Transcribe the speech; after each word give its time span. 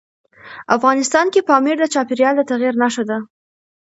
افغانستان 0.77 1.25
کې 1.33 1.47
پامیر 1.49 1.75
د 1.79 1.85
چاپېریال 1.93 2.35
د 2.37 2.41
تغیر 2.51 2.73
نښه 2.81 3.03
ده. 3.09 3.17